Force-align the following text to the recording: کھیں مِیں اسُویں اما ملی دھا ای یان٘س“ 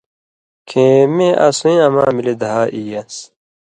کھیں 0.67 0.99
مِیں 1.15 1.33
اسُویں 1.47 1.79
اما 1.85 2.05
ملی 2.15 2.33
دھا 2.41 2.55
ای 2.73 2.81
یان٘س“ 2.91 3.15